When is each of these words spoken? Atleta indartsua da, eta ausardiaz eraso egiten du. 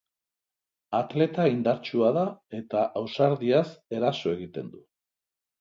Atleta 0.99 1.45
indartsua 1.57 2.09
da, 2.17 2.25
eta 2.63 2.83
ausardiaz 3.03 3.65
eraso 3.99 4.37
egiten 4.37 4.73
du. 4.77 4.87